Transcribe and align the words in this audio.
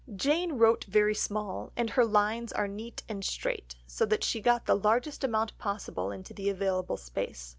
Jane 0.15 0.53
wrote 0.53 0.85
very 0.85 1.13
small, 1.13 1.71
and 1.75 1.91
her 1.91 2.03
lines 2.03 2.51
are 2.51 2.67
neat 2.67 3.03
and 3.07 3.23
straight, 3.23 3.75
so 3.85 4.03
that 4.07 4.23
she 4.23 4.41
got 4.41 4.65
the 4.65 4.73
largest 4.75 5.23
amount 5.23 5.55
possible 5.59 6.09
into 6.09 6.33
the 6.33 6.49
available 6.49 6.97
space. 6.97 7.49